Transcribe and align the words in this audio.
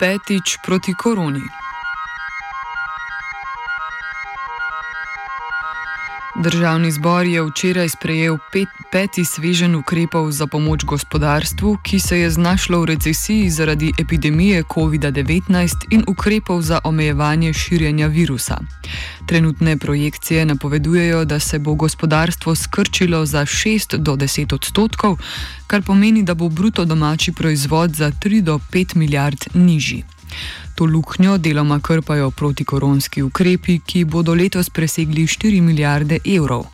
Petič 0.00 0.56
proti 0.64 0.94
koroni. 0.96 1.44
Državni 6.36 6.90
zbor 6.90 7.26
je 7.26 7.42
včeraj 7.42 7.88
sprejel 7.88 8.38
pet, 8.52 8.68
peti 8.92 9.24
svežen 9.24 9.74
ukrepov 9.74 10.30
za 10.30 10.46
pomoč 10.46 10.84
gospodarstvu, 10.84 11.76
ki 11.82 11.98
se 12.00 12.18
je 12.18 12.30
znašlo 12.30 12.80
v 12.80 12.84
recesiji 12.84 13.50
zaradi 13.50 13.92
epidemije 13.98 14.62
COVID-19 14.62 15.86
in 15.90 16.04
ukrepov 16.06 16.62
za 16.62 16.78
omejevanje 16.84 17.52
širjenja 17.52 18.06
virusa. 18.06 18.58
Trenutne 19.26 19.76
projekcije 19.76 20.46
napovedujejo, 20.46 21.24
da 21.24 21.38
se 21.38 21.58
bo 21.58 21.74
gospodarstvo 21.74 22.54
skrčilo 22.54 23.26
za 23.26 23.40
6 23.40 23.96
do 23.96 24.16
10 24.16 24.54
odstotkov, 24.54 25.18
kar 25.66 25.82
pomeni, 25.82 26.22
da 26.22 26.34
bo 26.34 26.48
bruto 26.48 26.84
domači 26.84 27.32
proizvod 27.32 27.90
za 27.94 28.10
3 28.10 28.40
do 28.40 28.60
5 28.72 28.96
milijard 28.96 29.38
nižji. 29.54 30.04
To 30.74 30.84
luknjo 30.84 31.38
deloma 31.38 31.80
krpajo 31.80 32.30
protikoronski 32.30 33.22
ukrepi, 33.22 33.80
ki 33.86 34.04
bodo 34.04 34.34
letos 34.34 34.70
presegli 34.70 35.26
4 35.26 35.60
milijarde 35.60 36.18
evrov. 36.24 36.66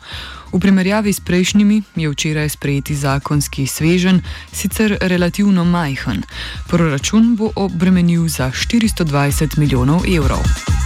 V 0.53 0.59
primerjavi 0.59 1.13
s 1.13 1.19
prejšnjimi 1.19 1.81
je 1.95 2.09
včeraj 2.09 2.49
sprejeti 2.49 2.95
zakonski 2.95 3.67
svežen, 3.67 4.21
sicer 4.51 4.97
relativno 5.01 5.63
majhen. 5.63 6.23
Proračun 6.67 7.35
bo 7.35 7.51
obremenil 7.55 8.27
za 8.27 8.51
420 8.51 9.57
milijonov 9.57 10.07
evrov. 10.07 10.76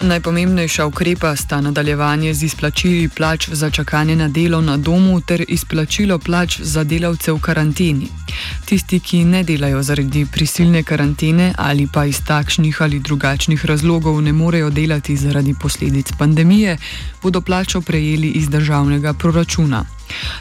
Najpomembnejša 0.00 0.86
ukrepa 0.86 1.36
sta 1.36 1.60
nadaljevanje 1.60 2.34
z 2.34 2.42
izplačili 2.42 3.08
plač 3.08 3.48
za 3.52 3.70
čakanje 3.70 4.16
na 4.16 4.28
delo 4.28 4.60
na 4.60 4.76
domu 4.76 5.20
ter 5.20 5.44
izplačilo 5.48 6.18
plač 6.18 6.60
za 6.60 6.84
delavce 6.84 7.32
v 7.32 7.40
karanteni. 7.40 8.19
Tisti, 8.64 9.00
ki 9.00 9.24
ne 9.24 9.42
delajo 9.44 9.82
zaradi 9.82 10.26
prisilne 10.32 10.82
karantene 10.82 11.52
ali 11.58 11.88
pa 11.92 12.04
iz 12.04 12.20
takšnih 12.26 12.82
ali 12.82 12.98
drugačnih 12.98 13.64
razlogov 13.66 14.22
ne 14.22 14.32
morejo 14.32 14.70
delati 14.70 15.16
zaradi 15.16 15.54
posledic 15.60 16.12
pandemije, 16.18 16.78
bodo 17.22 17.40
plačo 17.40 17.80
prejeli 17.80 18.28
iz 18.28 18.48
državnega 18.48 19.12
proračuna. 19.12 19.84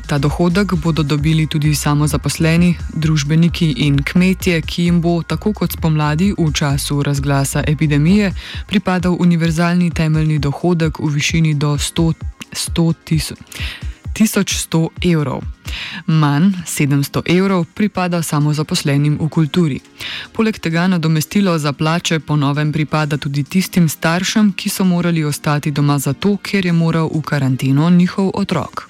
Ta 0.08 0.18
dohodek 0.18 0.74
bodo 0.74 1.04
dobili 1.04 1.48
tudi 1.48 1.76
samozaposleni, 1.76 2.76
družbeniki 2.94 3.72
in 3.86 4.00
kmetje, 4.04 4.62
ki 4.62 4.84
jim 4.84 5.02
bo, 5.02 5.22
tako 5.24 5.54
kot 5.54 5.72
spomladi 5.78 6.34
v 6.38 6.52
času 6.54 7.04
razglasa 7.04 7.64
epidemije, 7.68 8.34
pripadal 8.68 9.18
univerzalni 9.20 9.92
temeljni 9.92 10.40
dohodek 10.40 11.00
v 11.00 11.14
višini 11.14 11.54
do 11.54 11.78
100 11.78 12.94
tisoč. 13.06 13.38
1100 14.20 14.88
evrov. 15.14 15.44
Manj 16.06 16.52
700 16.66 17.22
evrov 17.38 17.66
pripada 17.74 18.24
samozaposlenim 18.24 19.18
v 19.22 19.30
kulturi. 19.30 19.80
Poleg 20.34 20.60
tega 20.60 20.88
nadomestilo 20.88 21.58
za 21.58 21.74
plače 21.74 22.20
po 22.20 22.36
novem 22.36 22.72
pripada 22.72 23.18
tudi 23.18 23.44
tistim 23.44 23.90
staršem, 23.90 24.54
ki 24.54 24.70
so 24.70 24.84
morali 24.84 25.24
ostati 25.24 25.72
doma 25.72 26.00
zato, 26.00 26.38
ker 26.38 26.66
je 26.66 26.74
moral 26.74 27.10
v 27.14 27.22
karanteno 27.22 27.90
njihov 27.90 28.32
otrok. 28.34 28.90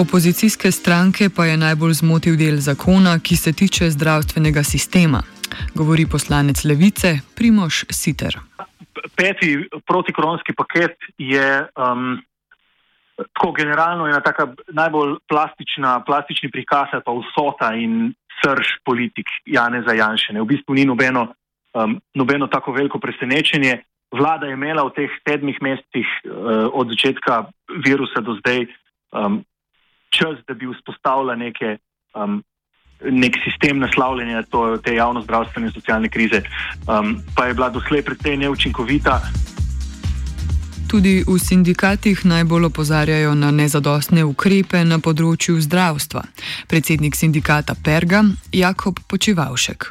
Opozicijske 0.00 0.72
stranke 0.72 1.28
pa 1.28 1.44
je 1.44 1.56
najbolj 1.56 1.94
zmotil 1.94 2.36
del 2.36 2.60
zakona, 2.60 3.18
ki 3.18 3.36
se 3.36 3.52
tiče 3.52 3.90
zdravstvenega 3.90 4.62
sistema, 4.62 5.22
govori 5.74 6.06
poslanec 6.06 6.64
Levice 6.64 7.18
Primoš 7.34 7.84
Siter. 7.90 8.38
Peti 9.16 9.68
protikoronski 9.86 10.52
paket 10.56 10.96
je 11.18 11.66
um, 11.76 12.18
tako 13.32 13.52
generalno 13.52 14.06
ena 14.06 14.20
taka 14.20 14.48
najbolj 14.68 15.16
plastična, 15.28 16.00
plastični 16.06 16.50
prikaz 16.50 16.94
pa 17.04 17.12
vsota 17.12 17.74
in 17.74 18.12
srž 18.40 18.80
politik 18.84 19.26
Jane 19.46 19.82
Zajanšene. 19.86 20.40
V 20.40 20.46
bistvu 20.54 20.74
ni 20.74 20.84
nobeno, 20.84 21.34
um, 21.74 22.00
nobeno 22.14 22.46
tako 22.46 22.72
veliko 22.72 22.98
presenečenje. 22.98 23.82
Vlada 24.10 24.46
je 24.46 24.56
imela 24.56 24.82
v 24.88 24.94
teh 24.96 25.10
sedmih 25.22 25.58
mesecih 25.62 26.08
uh, 26.24 26.66
od 26.72 26.88
začetka 26.90 27.44
virusa 27.84 28.20
do 28.20 28.34
zdaj 28.40 28.66
um, 29.12 29.44
čas, 30.10 30.40
da 30.48 30.54
bi 30.54 30.66
vzpostavila 30.66 31.36
neke, 31.36 31.78
um, 32.14 32.42
nek 33.04 33.36
sistem 33.44 33.78
naslavljanja 33.78 34.42
to, 34.42 34.76
te 34.76 34.94
javno 34.94 35.22
zdravstvene 35.22 35.66
in 35.66 35.72
socialne 35.72 36.08
krize, 36.08 36.42
um, 36.86 37.16
pa 37.36 37.46
je 37.46 37.54
bila 37.54 37.70
doslej 37.70 38.02
predvsej 38.02 38.36
neučinkovita. 38.36 39.20
Tudi 40.90 41.22
v 41.22 41.38
sindikatih 41.38 42.24
najbolj 42.26 42.64
opozarjajo 42.66 43.34
na 43.38 43.52
nezadostne 43.54 44.24
ukrepe 44.26 44.82
na 44.84 44.98
področju 44.98 45.60
zdravstva. 45.62 46.24
Predsednik 46.66 47.14
sindikata 47.14 47.78
Perga 47.78 48.24
Jakob 48.50 48.98
Počivalšek. 49.06 49.86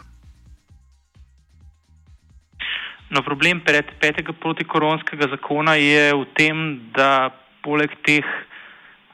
No, 3.10 3.24
problem 3.26 3.64
pred 3.66 3.88
petega 3.98 4.36
protikoronskega 4.38 5.32
zakona 5.32 5.80
je 5.80 6.12
v 6.14 6.28
tem, 6.38 6.92
da 6.94 7.32
poleg 7.64 7.96
teh 8.06 8.28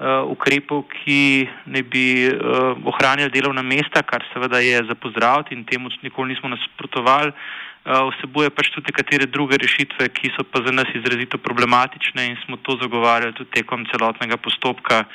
ukrepov, 0.03 0.83
ki 0.91 1.47
ne 1.71 1.81
bi 1.83 2.27
uh, 2.27 2.75
ohranjali 2.83 3.31
delovna 3.31 3.61
mesta, 3.63 4.03
kar 4.03 4.25
seveda 4.33 4.59
je 4.59 4.81
za 4.83 4.95
pozdraviti 4.95 5.55
in 5.55 5.63
temu 5.63 5.89
nikoli 6.03 6.33
nismo 6.33 6.51
nasprotovali, 6.51 7.31
uh, 7.31 8.11
vsebuje 8.11 8.49
pač 8.51 8.73
tudi 8.75 8.91
nekatere 8.91 9.29
druge 9.31 9.55
rešitve, 9.57 10.09
ki 10.11 10.33
so 10.35 10.43
pa 10.43 10.59
za 10.67 10.73
nas 10.75 10.91
izrazito 10.91 11.37
problematične 11.37 12.27
in 12.27 12.35
smo 12.43 12.57
to 12.57 12.75
zagovarjali 12.81 13.33
tudi 13.39 13.55
tekom 13.55 13.87
celotnega 13.87 14.35
postopka 14.37 15.05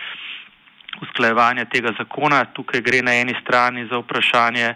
usklajevanja 1.05 1.69
tega 1.69 1.93
zakona. 1.99 2.47
Tukaj 2.57 2.81
gre 2.81 3.03
na 3.05 3.21
eni 3.21 3.37
strani 3.45 3.85
za 3.85 4.01
vprašanje 4.01 4.75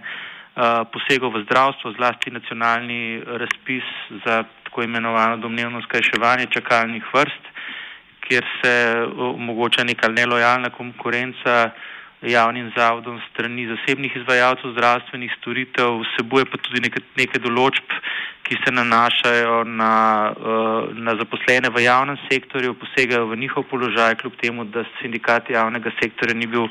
posegov 0.92 1.34
v 1.34 1.42
zdravstvo, 1.48 1.96
zlasti 1.96 2.30
nacionalni 2.30 3.18
razpis 3.26 3.82
za 4.22 4.44
tako 4.68 4.84
imenovano 4.86 5.36
domnevno 5.42 5.82
skrajševanje 5.82 6.46
čakalnih 6.54 7.02
vrst 7.10 7.53
kjer 8.24 8.44
se 8.62 8.72
omogoča 9.18 9.84
neka 9.84 10.08
nelojalna 10.08 10.70
konkurenca 10.70 11.70
javnim 12.24 12.72
zavodom 12.76 13.20
strani 13.30 13.66
zasebnih 13.66 14.16
izvajalcev 14.16 14.72
zdravstvenih 14.72 15.32
storitev, 15.40 16.00
vsebuje 16.02 16.44
pa 16.44 16.58
tudi 16.58 16.80
nekaj, 16.84 17.02
nekaj 17.16 17.42
določb, 17.44 17.98
ki 18.44 18.58
se 18.60 18.72
nanašajo 18.72 19.62
na, 19.64 19.92
na 21.06 21.14
zaposlene 21.16 21.70
v 21.72 21.84
javnem 21.86 22.18
sektorju, 22.28 22.74
posegajo 22.76 23.30
v 23.30 23.38
njihov 23.40 23.64
položaj, 23.70 24.18
kljub 24.20 24.36
temu, 24.42 24.66
da 24.68 24.84
sindikati 24.98 25.56
javnega 25.56 25.92
sektorja 26.00 26.36
ni 26.36 26.46
bil 26.46 26.68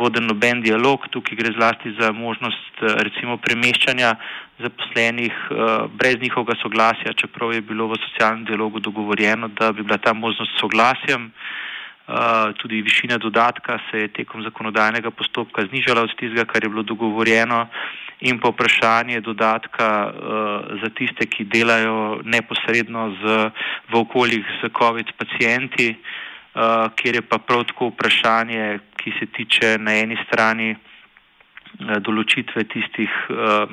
voden 0.00 0.24
noben 0.30 0.62
dialog. 0.64 1.04
Tukaj 1.12 1.36
gre 1.36 1.52
zlasti 1.58 1.92
za 1.98 2.08
možnost 2.12 2.80
recimo 2.80 3.36
premeščanja 3.36 4.14
zaposlenih 4.64 5.36
brez 5.98 6.16
njihovega 6.22 6.56
soglasja, 6.62 7.12
čeprav 7.20 7.52
je 7.52 7.60
bilo 7.60 7.90
v 7.92 8.00
socialnem 8.06 8.48
dialogu 8.48 8.80
dogovorjeno, 8.80 9.52
da 9.60 9.72
bi 9.72 9.84
bila 9.84 9.98
ta 9.98 10.16
možnost 10.16 10.56
soglasjem. 10.60 11.32
Uh, 12.04 12.52
tudi 12.60 12.82
višina 12.82 13.16
dodatka 13.18 13.78
se 13.90 13.98
je 13.98 14.08
tekom 14.12 14.42
zakonodajnega 14.44 15.10
postopka 15.10 15.64
znižala 15.64 16.02
od 16.04 16.12
tistega, 16.12 16.44
kar 16.44 16.64
je 16.64 16.68
bilo 16.68 16.82
dogovorjeno. 16.82 17.66
In 18.20 18.40
pa 18.40 18.50
vprašanje 18.52 19.20
dodatka 19.20 19.88
uh, 20.12 20.12
za 20.82 20.90
tiste, 20.92 21.24
ki 21.26 21.48
delajo 21.48 22.20
neposredno 22.24 23.08
z, 23.16 23.48
v 23.88 23.96
okoljih 23.96 24.44
z 24.60 24.68
COVID 24.78 25.16
pacijenti, 25.16 25.96
uh, 25.96 26.92
kjer 26.92 27.14
je 27.14 27.24
pa 27.24 27.38
prav 27.38 27.64
tako 27.72 27.88
vprašanje, 27.94 28.78
ki 29.00 29.16
se 29.18 29.26
tiče 29.26 29.78
na 29.80 29.96
eni 29.96 30.20
strani 30.28 30.76
uh, 30.76 30.78
določitve 32.04 32.68
tistih 32.68 33.10
uh, 33.32 33.64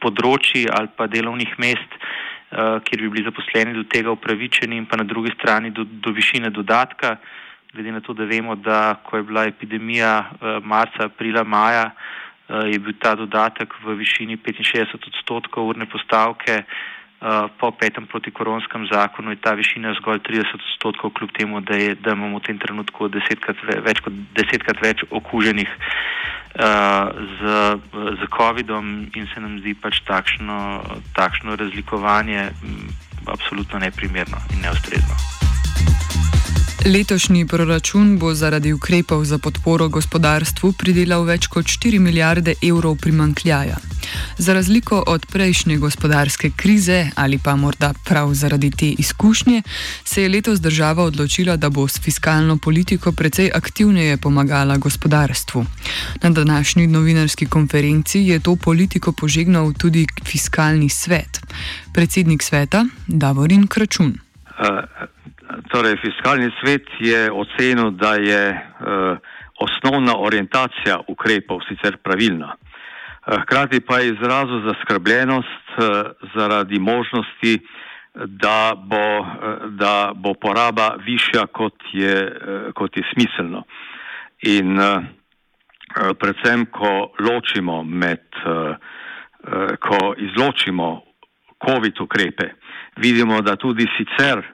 področji 0.00 0.66
ali 0.72 0.88
pa 0.96 1.04
delovnih 1.04 1.52
mest, 1.60 2.00
uh, 2.00 2.80
kjer 2.80 3.04
bi 3.04 3.12
bili 3.12 3.28
zaposleni 3.28 3.76
do 3.76 3.84
tega 3.84 4.08
upravičeni 4.16 4.80
in 4.80 4.88
pa 4.88 4.96
na 4.96 5.04
drugi 5.04 5.36
strani 5.36 5.68
do, 5.70 5.84
do 5.84 6.16
višine 6.16 6.48
dodatka, 6.48 7.18
glede 7.74 7.92
na 7.92 8.00
to, 8.00 8.14
da 8.14 8.24
vemo, 8.24 8.54
da 8.54 8.96
ko 9.02 9.16
je 9.16 9.22
bila 9.22 9.44
epidemija 9.50 10.12
uh, 10.20 10.58
marca, 10.64 11.10
aprila, 11.10 11.44
maja, 11.44 11.90
Eh, 12.44 12.72
je 12.72 12.78
bil 12.78 12.92
ta 13.00 13.14
dodatek 13.16 13.72
v 13.80 13.96
višini 13.96 14.36
65 14.36 15.08
odstotkov 15.08 15.64
urne 15.64 15.88
postavke, 15.88 16.60
eh, 16.60 17.46
po 17.56 17.70
petem 17.72 18.04
protikoronskem 18.06 18.84
zakonu 18.92 19.32
je 19.32 19.40
ta 19.40 19.56
višina 19.56 19.94
zgolj 19.96 20.20
30 20.20 20.52
odstotkov, 20.52 21.10
kljub 21.16 21.32
temu, 21.32 21.60
da, 21.60 21.76
je, 21.76 21.94
da 21.94 22.12
imamo 22.12 22.38
v 22.38 22.44
tem 22.44 22.58
trenutku 22.58 23.08
desetkrat 23.08 23.56
več 23.64 24.04
kot 24.04 24.12
desetkrat 24.36 24.76
več 24.84 25.04
okuženih 25.10 25.70
z, 26.54 27.40
z 28.20 28.22
COVID-om 28.30 29.10
in 29.10 29.26
se 29.34 29.40
nam 29.40 29.58
zdi 29.58 29.74
pač 29.74 30.04
takšno, 30.06 30.84
takšno 31.16 31.56
razlikovanje 31.58 32.52
m, 32.62 32.86
absolutno 33.26 33.82
neprimerno 33.82 34.38
in 34.54 34.62
neustrezno. 34.62 35.33
Letošnji 36.84 37.46
proračun 37.46 38.18
bo 38.18 38.34
zaradi 38.34 38.72
ukrepov 38.72 39.24
za 39.24 39.38
podporo 39.38 39.86
gospodarstvu 39.88 40.72
pridelal 40.76 41.22
več 41.24 41.46
kot 41.48 41.64
4 41.64 41.96
milijarde 41.98 42.54
evrov 42.60 42.98
primankljaja. 43.00 43.78
Za 44.38 44.52
razliko 44.52 44.98
od 45.06 45.24
prejšnje 45.26 45.78
gospodarske 45.80 46.50
krize 46.56 47.06
ali 47.14 47.38
pa 47.38 47.56
morda 47.56 47.94
prav 48.04 48.34
zaradi 48.34 48.70
te 48.70 48.90
izkušnje, 48.90 49.62
se 50.04 50.22
je 50.22 50.28
letos 50.28 50.60
država 50.60 51.04
odločila, 51.04 51.56
da 51.56 51.70
bo 51.70 51.88
s 51.88 52.00
fiskalno 52.00 52.58
politiko 52.58 53.12
precej 53.12 53.50
aktivneje 53.54 54.16
pomagala 54.16 54.76
gospodarstvu. 54.76 55.64
Na 56.22 56.30
današnji 56.30 56.86
novinarski 56.86 57.46
konferenci 57.46 58.20
je 58.20 58.40
to 58.40 58.56
politiko 58.56 59.12
požegnal 59.12 59.72
tudi 59.72 60.06
fiskalni 60.24 60.88
svet. 60.88 61.40
Predsednik 61.92 62.42
sveta 62.42 62.86
Davorin 63.06 63.66
Kračun. 63.66 64.18
Uh. 64.60 65.08
Torej, 65.70 65.96
fiskalni 66.02 66.50
svet 66.60 66.86
je 66.98 67.32
ocenil, 67.32 67.90
da 67.90 68.14
je 68.14 68.42
eh, 68.50 69.16
osnovna 69.60 70.16
orientacija 70.18 71.00
ukrepov 71.08 71.60
sicer 71.68 71.96
pravilna. 71.96 72.54
Eh, 72.54 73.38
hkrati 73.42 73.80
pa 73.80 73.98
je 73.98 74.14
izrazil 74.14 74.60
zaskrbljenost 74.66 75.68
eh, 75.78 75.82
zaradi 76.34 76.78
možnosti, 76.78 77.58
da 78.14 78.72
bo, 78.76 79.18
eh, 79.18 79.58
da 79.68 80.12
bo 80.14 80.34
poraba 80.34 80.96
višja, 81.06 81.46
kot 81.46 81.74
je, 81.92 82.16
eh, 82.16 82.72
kot 82.74 82.96
je 82.96 83.02
smiselno. 83.14 83.62
In 84.42 84.80
eh, 84.80 85.00
predvsem, 86.18 86.66
ko 86.66 87.12
ločimo 87.20 87.82
med, 87.82 88.26
eh, 88.46 88.74
eh 89.44 89.76
ko 89.76 90.14
izločimo 90.18 91.02
COVID 91.66 92.00
ukrepe, 92.00 92.48
vidimo, 92.96 93.40
da 93.40 93.56
tudi 93.56 93.86
sicer 93.96 94.53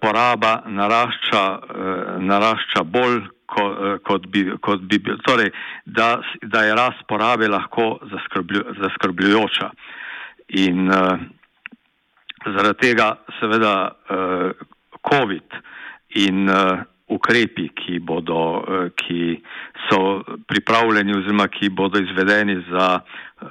poraba 0.00 0.62
narašča, 0.66 1.42
uh, 1.58 2.22
narašča 2.22 2.82
bolj, 2.84 3.20
ko, 3.46 3.66
uh, 3.70 3.98
kot, 4.06 4.26
bi, 4.32 4.44
kot 4.60 4.82
bi 4.90 4.98
bil. 4.98 5.18
Torej, 5.26 5.52
da, 5.86 6.16
da 6.42 6.64
je 6.66 6.74
rast 6.78 7.04
porabe 7.08 7.48
lahko 7.48 7.98
zaskrblju, 8.10 8.64
zaskrbljujoča. 8.80 9.70
In 10.62 10.88
uh, 10.90 11.20
zaradi 12.46 12.88
tega 12.88 13.12
seveda 13.38 13.74
COVID 15.06 15.54
in 16.18 16.48
ukrepi, 17.14 17.68
ki, 17.76 17.98
bodo, 18.00 18.40
uh, 18.60 18.88
ki 18.96 19.36
so 19.88 20.22
pripravljeni 20.48 21.14
oziroma 21.16 21.48
ki 21.52 21.70
bodo 21.70 22.00
izvedeni 22.02 22.56
za, 22.70 22.88
uh, 23.00 23.48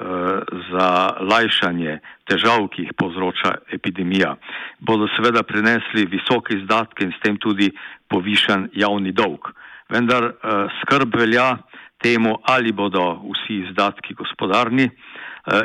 za 0.72 0.88
lajšanje 1.31 2.00
težav, 2.30 2.68
ki 2.74 2.88
jih 2.88 2.94
povzroča 2.98 3.56
epidemija, 3.74 4.36
bodo 4.80 5.10
seveda 5.16 5.44
prinesli 5.48 6.08
visoke 6.12 6.58
izdatke 6.58 7.06
in 7.06 7.16
s 7.16 7.24
tem 7.24 7.38
tudi 7.38 7.72
povišan 8.12 8.69
javni 8.74 9.13
dolg. 9.16 9.52
Vendar 9.92 10.31
uh, 10.31 10.68
skrb 10.81 11.18
velja 11.19 11.56
temu, 12.02 12.38
ali 12.50 12.72
bodo 12.74 13.22
vsi 13.30 13.62
izdatki 13.68 14.16
gospodarni 14.18 14.90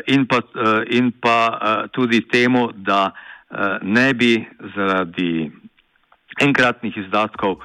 in 0.08 0.26
pa, 0.28 0.40
in 0.92 1.10
pa 1.20 1.86
tudi 1.92 2.22
temu, 2.28 2.70
da 2.72 3.10
ne 3.82 4.06
bi 4.14 4.30
zaradi 4.74 5.50
enkratnih 6.40 6.96
izdatkov 6.96 7.50
uh, 7.50 7.60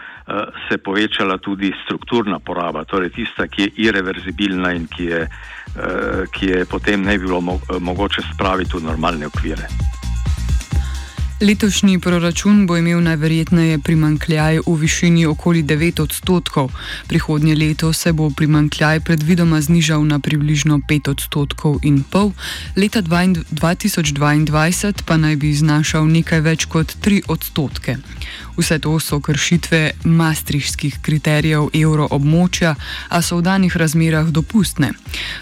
se 0.69 0.77
povečala 0.77 1.37
tudi 1.37 1.73
strukturna 1.85 2.39
poraba, 2.39 2.83
torej 2.83 3.09
tista, 3.09 3.47
ki 3.47 3.61
je 3.61 3.71
irreverzibilna 3.87 4.73
in 4.73 4.87
ki 4.87 5.05
je, 5.05 5.27
uh, 5.27 6.23
ki 6.31 6.45
je 6.45 6.65
potem 6.65 7.03
ne 7.03 7.17
bilo 7.17 7.41
mo 7.41 7.59
mogoče 7.79 8.21
spraviti 8.33 8.77
v 8.77 8.83
normalne 8.83 9.27
okvire. 9.27 9.67
Letošnji 11.41 11.99
proračun 11.99 12.67
bo 12.67 12.77
imel 12.77 13.01
najverjetneje 13.01 13.79
primankljaj 13.79 14.59
v 14.67 14.75
višini 14.77 15.25
okoli 15.25 15.63
9 15.63 16.01
odstotkov. 16.01 16.69
Prihodnje 17.07 17.55
leto 17.55 17.93
se 17.93 18.13
bo 18.13 18.29
primankljaj 18.29 18.99
predvidoma 18.99 19.61
znižal 19.61 20.05
na 20.05 20.19
približno 20.19 20.79
5 20.89 21.09
odstotkov 21.09 21.79
in 21.83 22.03
pol, 22.03 22.31
leta 22.77 23.01
2022 23.01 25.01
pa 25.05 25.17
naj 25.17 25.35
bi 25.35 25.53
znašal 25.53 26.07
nekaj 26.07 26.41
več 26.41 26.65
kot 26.65 26.93
3 27.01 27.21
odstotke. 27.27 27.97
Vse 28.57 28.79
to 28.79 28.99
so 28.99 29.19
kršitve 29.19 29.91
maastrichtskih 30.03 30.97
kriterijev 31.01 31.69
evroobmočja, 31.73 32.75
a 33.09 33.21
so 33.21 33.37
v 33.37 33.41
danih 33.41 33.77
razmerah 33.77 34.27
dopustne. 34.27 34.91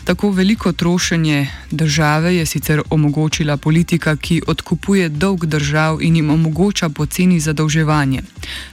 Tako 0.04 0.32
veliko 0.32 0.72
trošenje 0.72 1.48
države 1.72 2.36
je 2.36 2.46
sicer 2.46 2.82
omogočila 2.90 3.58
politika, 3.58 4.16
ki 4.16 4.42
odkupuje 4.48 5.10
dolg 5.10 5.46
držav 5.46 6.02
in 6.02 6.16
jim 6.16 6.30
omogoča 6.30 6.90
poceni 6.90 7.40
zadolževanje. 7.40 8.22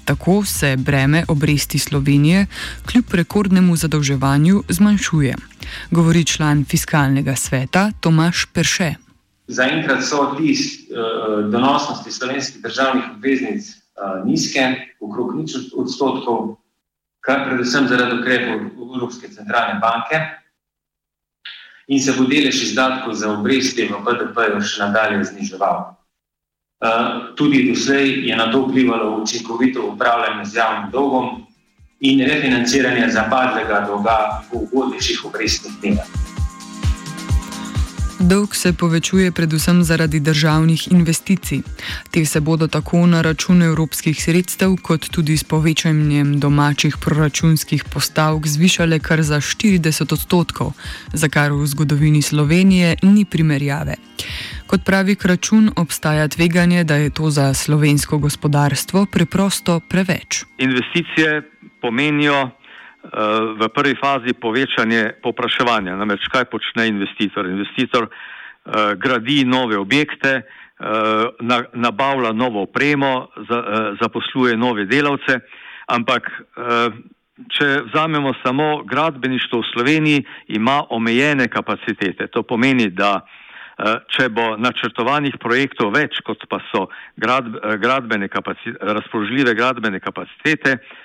Tako 0.05 0.45
se 0.45 0.77
breme 0.77 1.25
obresti 1.29 1.79
Slovenije 1.79 2.47
kljub 2.87 3.15
rekordnemu 3.15 3.77
zadolževanju 3.77 4.63
zmanjšuje. 4.69 5.35
Govori 5.91 6.25
član 6.25 6.65
fiskalnega 6.65 7.37
sveta 7.37 7.93
Tomaš 8.01 8.47
Perše. 8.53 8.95
Zaenkrat 9.49 10.05
so 10.05 10.35
ti 10.39 10.53
uh, 10.53 11.51
donosnosti 11.51 12.13
slovenskih 12.13 12.63
državnih 12.63 13.05
obveznic 13.15 13.86
nizke, 14.25 14.95
okrog 15.01 15.37
nič 15.37 15.73
odstotkov, 15.73 16.57
kar 17.25 17.49
predvsem 17.49 17.89
zaradi 17.89 18.21
ukrepov 18.21 18.57
Evropske 18.97 19.29
centralne 19.29 19.81
banke. 19.81 20.21
In 21.87 22.03
se 22.03 22.13
bo 22.13 22.27
delež 22.27 22.63
izdatkov 22.63 23.15
za 23.15 23.31
obresti 23.31 23.87
v 23.87 23.95
BDP 24.03 24.59
še 24.59 24.83
nadalje 24.83 25.23
zniževal. 25.31 25.95
Uh, 26.77 27.33
tudi 27.39 27.65
doslej 27.71 28.29
je 28.29 28.35
na 28.37 28.53
to 28.53 28.67
vplivalo 28.67 29.23
učinkovito 29.23 29.87
upravljanje 29.95 30.45
z 30.45 30.61
javnim 30.61 30.91
dolgom 30.93 31.47
in 32.05 32.21
refinanciranje 32.21 33.09
zapadlega 33.17 33.87
dolga 33.89 34.45
v 34.53 34.61
ugodnejših 34.61 35.25
obrestnih 35.25 35.73
merah. 35.81 36.26
Dolg 38.21 38.55
se 38.55 38.73
povečuje 38.73 39.33
predvsem 39.33 39.83
zaradi 39.85 40.21
državnih 40.21 40.93
investicij. 40.93 41.61
Te 42.11 42.25
se 42.25 42.41
bodo 42.41 42.67
tako 42.67 43.07
na 43.07 43.23
račun 43.23 43.63
evropskih 43.63 44.23
sredstev, 44.23 44.77
kot 44.83 45.09
tudi 45.11 45.37
s 45.37 45.45
povečanjem 45.45 46.41
domačih 46.41 46.97
proračunskih 46.97 47.85
postavk 47.85 48.47
zvišale 48.47 48.99
kar 48.99 49.23
za 49.23 49.37
40 49.37 50.13
odstotkov, 50.13 50.73
za 51.13 51.29
kar 51.29 51.53
v 51.53 51.67
zgodovini 51.67 52.23
Slovenije 52.23 52.97
ni 53.03 53.25
primerjave. 53.25 53.95
Kot 54.67 54.85
pravi 54.85 55.17
račun, 55.23 55.71
obstaja 55.77 56.29
tveganje, 56.29 56.85
da 56.85 56.97
je 56.97 57.11
to 57.11 57.31
za 57.31 57.55
slovensko 57.55 58.19
gospodarstvo 58.19 59.07
preprosto 59.07 59.81
preveč. 59.81 60.45
Investicije 60.59 61.51
pomenijo 61.81 62.51
v 63.61 63.69
prvi 63.69 63.95
fazi 63.95 64.35
povečanje 64.35 65.19
popraševanja. 65.23 65.97
Namreč 65.97 66.27
kaj 66.33 66.49
počne 66.51 66.89
investitor? 66.89 67.47
Investitor 67.47 68.09
uh, 68.09 68.93
gradi 68.99 69.45
nove 69.45 69.79
objekte, 69.79 70.43
uh, 70.43 71.31
nabavlja 71.73 72.33
novo 72.33 72.63
opremo, 72.67 73.29
za, 73.49 73.59
uh, 73.59 73.99
zaposluje 74.03 74.57
nove 74.57 74.85
delavce, 74.85 75.41
ampak 75.87 76.29
uh, 76.31 76.93
če 77.53 77.69
vzamemo 77.93 78.33
samo 78.43 78.83
gradbeništvo 78.85 79.61
v 79.61 79.71
Sloveniji, 79.73 80.27
ima 80.49 80.83
omejene 80.91 81.49
kapacitete. 81.49 82.27
To 82.33 82.43
pomeni, 82.43 82.91
da 82.91 83.21
uh, 83.21 84.01
če 84.09 84.29
bo 84.29 84.55
načrtovanih 84.57 85.37
projektov 85.39 85.93
več, 85.95 86.23
kot 86.25 86.49
pa 86.49 86.63
so 86.73 86.89
grad, 87.17 87.51
gradbene 87.81 88.29
razpoložljive 88.81 89.55
gradbene 89.55 90.01
kapacitete, 90.01 90.81
Eh, 90.81 91.05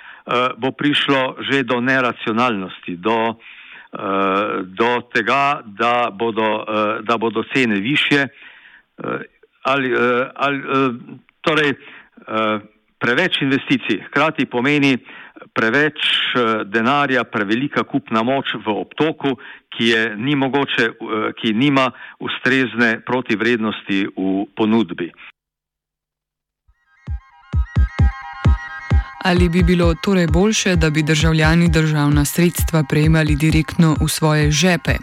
bo 0.58 0.72
prišlo 0.72 1.42
že 1.50 1.64
do 1.64 1.82
neracionalnosti, 1.82 2.96
do, 2.98 3.40
do 4.64 4.92
tega, 5.14 5.62
da 5.66 6.10
bodo, 6.14 6.66
da 7.02 7.18
bodo 7.18 7.44
cene 7.54 7.80
više. 7.80 8.28
Ali, 9.64 9.90
ali, 10.36 10.58
torej, 11.42 11.74
preveč 13.02 13.42
investicij 13.42 14.06
hkrati 14.08 14.46
pomeni 14.46 14.98
preveč 15.54 15.98
denarja, 16.66 17.24
prevelika 17.24 17.84
kupna 17.84 18.24
moč 18.24 18.54
v 18.66 18.76
obtoku, 18.84 19.36
ki, 19.72 19.86
je, 19.90 20.02
ni 20.18 20.36
mogoče, 20.36 20.92
ki 21.40 21.54
nima 21.58 21.90
ustrezne 22.20 23.00
protivrednosti 23.06 24.06
v 24.16 24.46
ponudbi. 24.56 25.10
Ali 29.24 29.50
bi 29.50 29.64
bilo 29.64 29.94
torej 30.04 30.28
boljše, 30.28 30.76
da 30.76 30.90
bi 30.90 31.04
državljani 31.04 31.70
državna 31.70 32.26
sredstva 32.26 32.84
prejemali 32.90 33.36
direktno 33.36 33.96
v 34.02 34.08
svoje 34.10 34.52
žepe? 34.52 34.96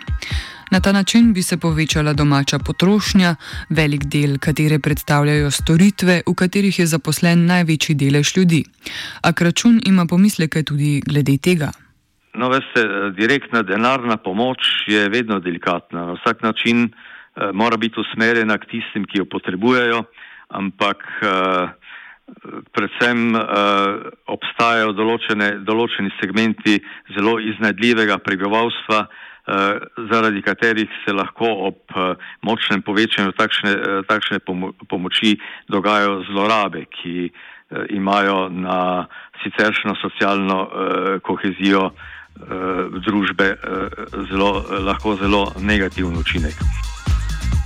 Na 0.71 0.81
ta 0.81 0.93
način 0.93 1.33
bi 1.33 1.43
se 1.43 1.57
povečala 1.57 2.13
domača 2.13 2.59
potrošnja, 2.59 3.37
velik 3.69 4.05
del 4.05 4.39
katere 4.39 4.79
predstavljajo 4.79 5.51
storitve, 5.51 6.23
v 6.27 6.35
katerih 6.35 6.79
je 6.79 6.87
zaposlen 6.87 7.47
največji 7.47 7.95
delež 7.95 8.37
ljudi. 8.37 8.65
A 9.23 9.31
račun 9.41 9.81
ima 9.87 10.07
pomisleke 10.07 10.63
tudi 10.63 11.01
glede 11.07 11.39
tega. 11.39 11.71
No, 12.35 12.49
veste, 12.49 12.83
direktna 13.17 13.63
denarna 13.63 14.17
pomoč 14.17 14.59
je 14.87 15.09
vedno 15.09 15.39
delikatna. 15.41 16.07
Na 16.07 16.13
vsak 16.13 16.43
način 16.43 16.85
uh, 16.85 16.91
mora 17.53 17.77
biti 17.77 18.01
usmerjena 18.01 18.59
k 18.59 18.67
tistim, 18.67 19.05
ki 19.05 19.19
jo 19.19 19.25
potrebujejo, 19.25 20.05
ampak 20.49 20.97
uh, 21.23 21.71
predvsem 22.73 23.33
uh, 23.35 24.11
obstajajo 24.31 24.93
določene, 24.97 25.51
določeni 25.67 26.13
segmenti 26.19 26.79
zelo 27.17 27.39
iznajdljivega 27.41 28.19
prebivalstva, 28.25 29.01
uh, 29.05 29.87
zaradi 30.11 30.43
katerih 30.45 30.91
se 31.05 31.15
lahko 31.17 31.51
ob 31.71 31.97
uh, 31.97 32.15
močnem 32.47 32.85
povečanju 32.87 33.35
takšne, 33.39 33.73
uh, 33.75 34.03
takšne 34.09 34.43
pomo 34.45 34.73
pomoči 34.89 35.37
dogajajo 35.73 36.25
zlorabe, 36.31 36.85
ki 37.01 37.29
uh, 37.29 37.87
imajo 37.95 38.49
na 38.53 39.07
siceršno 39.45 39.97
socialno 40.03 40.59
uh, 40.65 41.09
kohezijo 41.25 41.89
uh, 41.91 43.01
družbe 43.07 43.55
uh, 43.55 44.05
zelo, 44.31 44.53
uh, 44.61 44.79
lahko 44.85 45.17
zelo 45.21 45.49
negativen 45.61 46.17
učinek. 46.19 46.88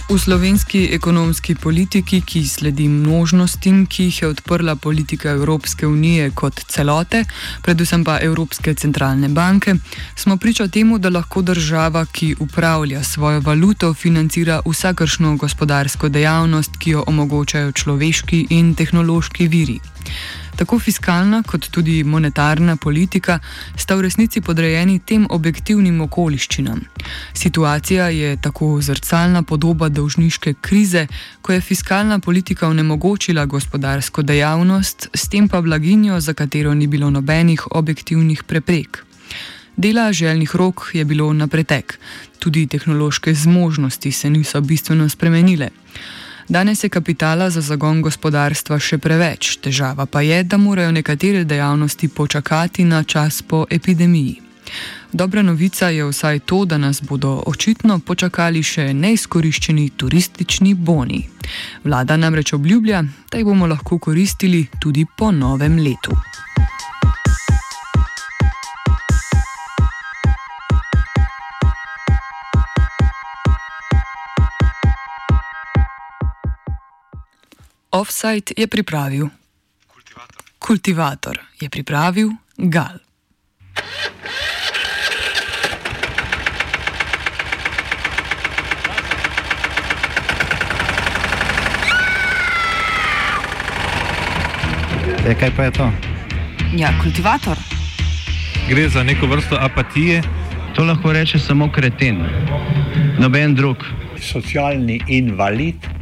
V 0.08 0.18
slovenski 0.18 0.88
ekonomski 0.92 1.54
politiki, 1.54 2.20
ki 2.20 2.42
sledi 2.48 2.88
možnostim, 2.88 3.86
ki 3.86 4.04
jih 4.04 4.22
je 4.22 4.28
odprla 4.28 4.74
politika 4.76 5.30
Evropske 5.30 5.86
unije 5.86 6.30
kot 6.34 6.60
celote, 6.68 7.24
predvsem 7.62 8.04
pa 8.04 8.18
Evropske 8.20 8.74
centralne 8.74 9.28
banke, 9.28 9.74
smo 10.16 10.36
priča 10.36 10.68
temu, 10.68 10.98
da 10.98 11.08
lahko 11.08 11.42
država, 11.42 12.04
ki 12.06 12.34
upravlja 12.38 13.02
svojo 13.02 13.40
valuto, 13.40 13.94
financira 13.94 14.60
vsakršno 14.66 15.36
gospodarsko 15.36 16.08
dejavnost, 16.08 16.76
ki 16.78 16.90
jo 16.90 17.04
omogočajo 17.06 17.72
človeški 17.72 18.46
in 18.50 18.74
tehnološki 18.74 19.48
viri. 19.48 19.80
Tako 20.62 20.78
fiskalna 20.78 21.40
kot 21.42 21.64
tudi 21.74 22.04
monetarna 22.06 22.76
politika 22.76 23.38
sta 23.76 23.96
v 23.98 24.04
resnici 24.06 24.40
podrejeni 24.40 25.00
tem 25.02 25.24
objektivnim 25.30 25.96
okoliščinam. 26.04 26.84
Situacija 27.34 28.06
je 28.14 28.36
tako 28.38 28.68
zrcalna 28.78 29.42
podoba 29.42 29.88
dolžniške 29.88 30.54
krize, 30.60 31.08
ko 31.42 31.52
je 31.52 31.60
fiskalna 31.60 32.20
politika 32.22 32.68
onemogočila 32.68 33.44
gospodarsko 33.50 34.22
dejavnost, 34.22 35.08
s 35.14 35.28
tem 35.28 35.48
pa 35.48 35.60
blaginjo, 35.60 36.20
za 36.20 36.34
katero 36.34 36.74
ni 36.74 36.86
bilo 36.86 37.10
nobenih 37.10 37.66
objektivnih 37.70 38.44
preprek. 38.44 39.02
Dela 39.76 40.12
željnih 40.12 40.56
rok 40.56 40.90
je 40.94 41.04
bilo 41.04 41.32
na 41.32 41.46
pretek, 41.46 41.98
tudi 42.38 42.66
tehnološke 42.66 43.34
zmožnosti 43.34 44.12
se 44.12 44.30
niso 44.30 44.60
bistveno 44.60 45.08
spremenile. 45.08 45.70
Danes 46.48 46.84
je 46.84 46.88
kapitala 46.88 47.50
za 47.50 47.60
zagon 47.60 48.02
gospodarstva 48.02 48.78
še 48.78 48.98
preveč, 48.98 49.56
težava 49.62 50.06
pa 50.06 50.22
je, 50.22 50.42
da 50.44 50.56
morajo 50.56 50.92
nekatere 50.92 51.44
dejavnosti 51.44 52.08
počakati 52.08 52.84
na 52.84 53.04
čas 53.04 53.42
po 53.42 53.66
epidemiji. 53.70 54.40
Dobra 55.12 55.42
novica 55.42 55.88
je 55.88 56.04
vsaj 56.08 56.38
to, 56.38 56.64
da 56.64 56.78
nas 56.78 57.02
bodo 57.02 57.42
očitno 57.46 57.98
počakali 57.98 58.62
še 58.62 58.92
neizkoriščeni 58.94 59.90
turistični 59.96 60.74
boni. 60.74 61.28
Vlada 61.84 62.16
namreč 62.16 62.52
obljublja, 62.52 63.02
da 63.30 63.38
jih 63.38 63.46
bomo 63.46 63.66
lahko 63.66 63.98
koristili 63.98 64.66
tudi 64.80 65.04
po 65.18 65.30
novem 65.32 65.76
letu. 65.78 66.16
Offside 77.92 78.56
je 78.56 78.66
pripravil 78.66 79.28
Kultivator. 79.86 80.42
Kultivator 80.58 81.38
je 81.60 81.68
pripravil 81.68 82.30
Gal. 82.56 82.96
E, 95.28 95.34
kaj 95.34 95.50
pa 95.56 95.64
je 95.64 95.70
to? 95.70 95.92
Ja, 96.72 96.88
kultivator. 97.02 97.56
Gre 98.68 98.88
za 98.88 99.02
neko 99.02 99.26
vrsto 99.26 99.56
apatije. 99.60 100.22
To 100.74 100.84
lahko 100.84 101.12
reče 101.12 101.38
samo 101.38 101.68
kreten, 101.72 102.24
noben 103.18 103.54
drug. 103.54 103.76
Socialni 104.20 105.00
invalid 105.08 106.01